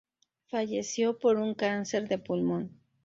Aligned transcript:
Falleció 0.47 1.19
por 1.19 1.37
un 1.37 1.53
cáncer 1.53 2.07
de 2.07 2.17
pulmón. 2.17 2.71